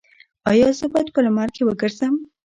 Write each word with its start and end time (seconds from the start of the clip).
ایا 0.51 0.67
زه 0.79 0.85
باید 0.93 1.07
په 1.15 1.19
لمر 1.25 1.49
کې 1.55 1.61
وګرځم؟ 1.65 2.15